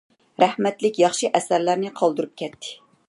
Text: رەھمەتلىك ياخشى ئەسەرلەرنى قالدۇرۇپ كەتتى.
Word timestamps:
رەھمەتلىك 0.43 0.97
ياخشى 1.01 1.31
ئەسەرلەرنى 1.41 1.93
قالدۇرۇپ 2.01 2.33
كەتتى. 2.45 2.75